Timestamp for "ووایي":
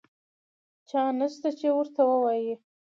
2.09-2.53